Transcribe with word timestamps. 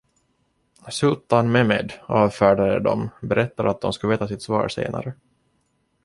Sultan 0.89 1.47
Mehmed 1.51 1.93
avfärdade 2.07 2.79
dem, 2.79 3.09
berättar 3.21 3.65
att 3.65 3.81
de 3.81 3.93
skulle 3.93 4.11
veta 4.13 4.27
sitt 4.27 4.41
svar 4.41 4.67
senare. 4.67 5.13